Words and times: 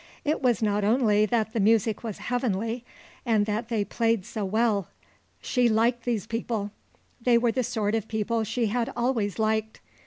It 0.25 0.41
was 0.41 0.63
not 0.63 0.83
only 0.83 1.27
that 1.27 1.53
the 1.53 1.59
music 1.59 2.03
was 2.03 2.17
heavenly 2.17 2.83
and 3.23 3.45
that 3.45 3.69
they 3.69 3.85
played 3.85 4.25
so 4.25 4.43
well. 4.43 4.87
She 5.43 5.69
liked 5.69 6.05
these 6.05 6.25
people; 6.25 6.71
they 7.21 7.37
were 7.37 7.51
the 7.51 7.61
sort 7.63 7.93
of 7.93 8.07
people 8.07 8.43
she 8.43 8.65
had 8.65 8.91
always 8.95 9.37
liked. 9.37 9.79